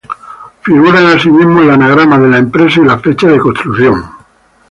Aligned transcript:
Figuran 0.63 1.05
asimismo 1.15 1.61
el 1.61 1.69
anagrama 1.69 2.17
de 2.17 2.27
la 2.29 2.39
empresa 2.39 2.81
y 2.81 2.85
la 2.85 2.97
fecha 2.97 3.27
de 3.27 3.37
construcción. 3.37 4.03